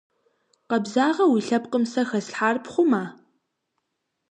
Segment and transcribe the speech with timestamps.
[0.69, 3.03] Къэбзагъэу уи лъэпкъым сэ хэслъхьар пхъума?